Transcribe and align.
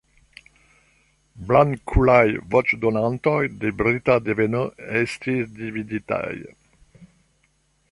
Blankulaj 1.51 2.31
voĉdonantoj 2.55 3.35
de 3.65 3.73
brita 3.83 4.17
deveno 4.31 4.65
estis 5.03 5.55
dividitaj. 5.61 6.27